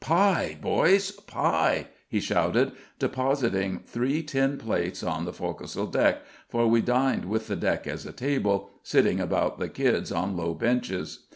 "Pie, 0.03 0.57
boys! 0.59 1.11
Pie!" 1.11 1.85
he 2.09 2.19
shouted, 2.19 2.71
depositing 2.97 3.81
three 3.85 4.23
tin 4.23 4.57
plates 4.57 5.03
on 5.03 5.25
the 5.25 5.31
fo'c'sle 5.31 5.91
deck, 5.91 6.23
for 6.49 6.65
we 6.65 6.81
dined 6.81 7.25
with 7.25 7.45
the 7.45 7.55
deck 7.55 7.85
as 7.85 8.03
a 8.07 8.11
table, 8.11 8.71
sitting 8.81 9.19
about 9.19 9.59
the 9.59 9.69
kids 9.69 10.11
on 10.11 10.35
low 10.35 10.55
benches. 10.55 11.27